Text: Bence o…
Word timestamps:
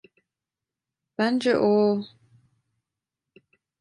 Bence 1.17 1.57
o… 1.57 2.01